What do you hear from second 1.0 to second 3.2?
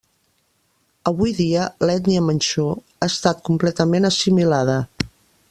Avui dia, l'ètnia manxú ha